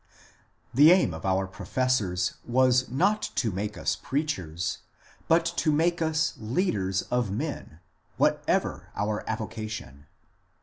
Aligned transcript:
The 0.73 0.89
aim 0.91 1.13
of 1.13 1.27
our 1.27 1.45
professors 1.45 2.33
was 2.43 2.89
not 2.89 3.21
to 3.35 3.51
make 3.51 3.77
us 3.77 3.95
preachers, 3.95 4.79
but 5.27 5.45
to 5.57 5.71
make 5.71 6.01
us 6.01 6.33
leaders 6.39 7.03
of 7.11 7.29
men, 7.29 7.81
whatever 8.17 8.89
our 8.95 9.23
avocation. 9.29 10.07